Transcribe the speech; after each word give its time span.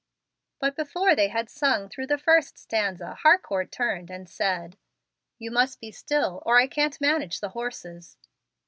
But 0.57 0.75
before 0.75 1.13
they 1.15 1.27
had 1.27 1.47
sung 1.47 1.87
through 1.87 2.07
the 2.07 2.17
first 2.17 2.57
stanza, 2.57 3.13
Harcourt 3.21 3.71
turned 3.71 4.09
and 4.09 4.27
said, 4.27 4.79
"You 5.37 5.51
must 5.51 5.79
be 5.79 5.91
still, 5.91 6.41
or 6.43 6.57
I 6.57 6.65
can't 6.65 6.99
manage 6.99 7.39
the 7.39 7.49
horses." 7.49 8.17